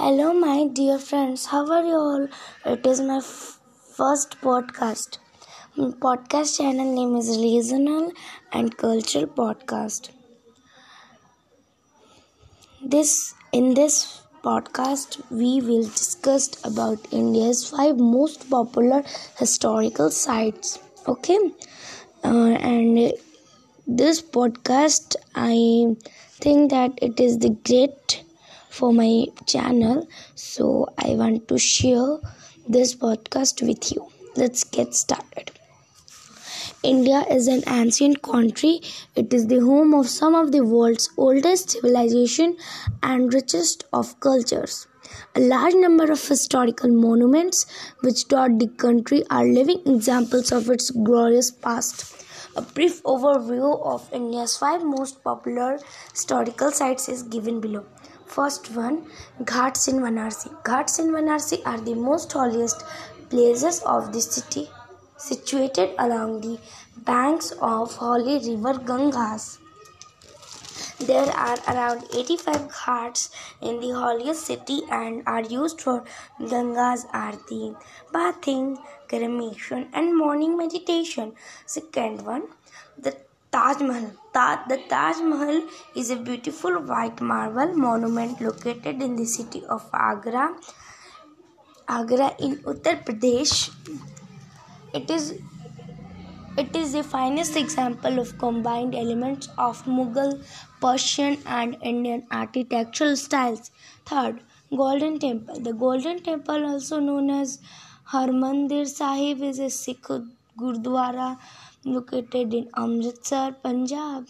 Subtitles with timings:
[0.00, 1.46] Hello, my dear friends.
[1.46, 2.26] How are you all?
[2.66, 3.60] It is my f-
[3.98, 5.18] first podcast.
[5.76, 8.10] Podcast channel name is Regional
[8.52, 10.10] and Cultural Podcast.
[12.82, 19.02] This in this podcast we will discuss about India's five most popular
[19.38, 20.78] historical sites.
[21.08, 21.38] Okay,
[22.24, 23.12] uh, and
[23.86, 25.96] this podcast I
[26.40, 28.24] think that it is the great
[28.70, 30.08] for my channel.
[30.34, 32.18] So i want to share
[32.68, 34.06] this podcast with you.
[34.36, 35.50] Let's get started.
[36.82, 38.80] India is an ancient country.
[39.14, 42.56] It is the home of some of the world's oldest civilization
[43.02, 44.86] and richest of cultures.
[45.34, 47.66] A large number of historical monuments
[48.00, 52.24] which dot the country are living examples of its glorious past.
[52.56, 55.78] A brief overview of India's five most popular
[56.12, 57.84] historical sites is given below.
[58.30, 59.06] First one,
[59.44, 60.50] Ghats in Varanasi.
[60.62, 62.84] Ghats in Varanasi are the most holiest
[63.28, 64.68] places of the city,
[65.16, 66.60] situated along the
[66.98, 69.58] banks of holy river Gangas.
[71.00, 76.04] There are around 85 ghats in the holiest city and are used for
[76.38, 77.74] Ganga's Aarti,
[78.12, 81.32] bathing, cremation, and morning meditation.
[81.66, 82.44] Second one,
[82.96, 83.16] the
[83.52, 84.10] Taj Mahal.
[84.32, 85.62] Ta- the Taj Mahal
[85.94, 90.54] is a beautiful white marble monument located in the city of Agra,
[91.88, 93.70] Agra in Uttar Pradesh.
[94.94, 95.40] It is
[96.56, 100.42] it is the finest example of combined elements of Mughal,
[100.80, 103.70] Persian, and Indian architectural styles.
[104.04, 104.40] Third,
[104.76, 105.60] Golden Temple.
[105.60, 107.58] The Golden Temple, also known as
[108.12, 110.06] Harmandir Sahib, is a Sikh
[110.60, 111.38] Gurdwara
[111.84, 114.26] located in Amritsar, Punjab.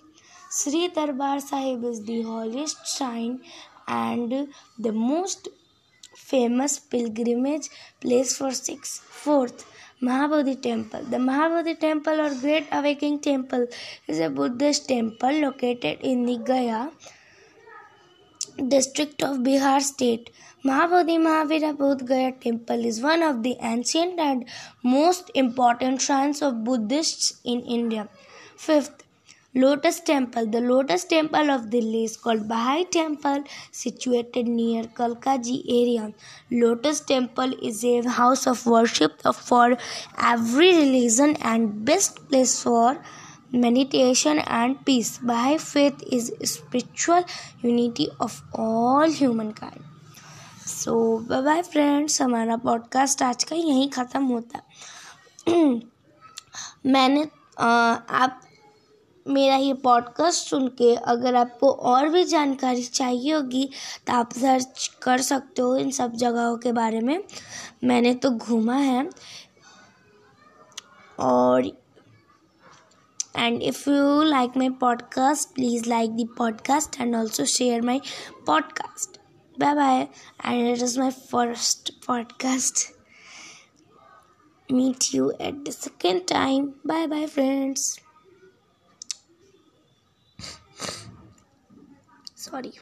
[0.50, 3.40] Sri Darbar Sahib is the holiest shrine
[3.86, 5.48] and the most
[6.14, 7.68] famous pilgrimage
[8.00, 8.98] place for Sikhs.
[8.98, 9.64] Fourth,
[10.02, 11.02] Mahabodhi Temple.
[11.02, 13.66] The Mahabodhi Temple or Great Awakening Temple
[14.06, 16.90] is a Buddhist temple located in the Gaya
[18.68, 20.30] district of Bihar state.
[20.64, 24.44] Mahabodhi Mahavira Bodh Gaya temple is one of the ancient and
[24.82, 28.08] most important shrines of Buddhists in India.
[28.56, 29.04] Fifth,
[29.54, 30.46] Lotus Temple.
[30.46, 36.12] The Lotus Temple of Delhi is called Bahai Temple, situated near Kalkaji area.
[36.50, 39.76] Lotus Temple is a house of worship for
[40.18, 43.02] every religion and best place for
[43.52, 45.18] meditation and peace.
[45.18, 47.24] Bahai faith is spiritual
[47.62, 49.84] unity of all humankind.
[50.66, 50.92] So
[51.28, 54.62] bye bye friends हमारा podcast आज का यहीं ख़त्म होता
[56.86, 57.26] मैंने
[57.58, 58.40] आ, आप
[59.26, 63.68] मेरा ये पॉडकास्ट सुन के अगर आपको और भी जानकारी चाहिए होगी
[64.06, 67.22] तो आप सर्च कर सकते हो इन सब जगहों के बारे में
[67.84, 69.08] मैंने तो घूमा है
[71.18, 71.70] और
[73.34, 74.02] and if you
[74.34, 78.00] like my podcast please like the podcast and also share my
[78.44, 79.18] podcast.
[79.58, 80.08] Bye bye
[80.40, 82.92] and it is my first podcast.
[84.70, 86.76] Meet you at the second time.
[86.84, 88.00] Bye bye friends.
[92.34, 92.72] Sorry